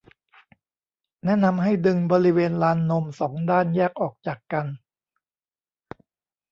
[1.25, 4.65] แนะนำให้ดึงบริเวณลานนม สอง ด้านแยกออกจากกัน